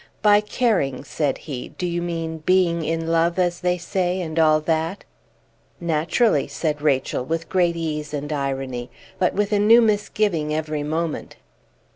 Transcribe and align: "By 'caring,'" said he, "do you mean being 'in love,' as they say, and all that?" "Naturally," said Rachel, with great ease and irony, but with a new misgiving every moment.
"By 0.23 0.41
'caring,'" 0.41 1.03
said 1.03 1.37
he, 1.37 1.75
"do 1.77 1.85
you 1.85 2.01
mean 2.01 2.39
being 2.39 2.83
'in 2.83 3.05
love,' 3.05 3.37
as 3.37 3.59
they 3.59 3.77
say, 3.77 4.19
and 4.19 4.39
all 4.39 4.59
that?" 4.61 5.03
"Naturally," 5.79 6.47
said 6.47 6.81
Rachel, 6.81 7.23
with 7.23 7.49
great 7.49 7.75
ease 7.75 8.11
and 8.11 8.33
irony, 8.33 8.89
but 9.19 9.35
with 9.35 9.51
a 9.53 9.59
new 9.59 9.79
misgiving 9.79 10.55
every 10.55 10.81
moment. 10.81 11.35